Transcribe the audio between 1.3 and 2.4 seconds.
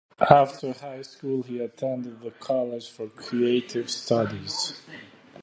Ha attended the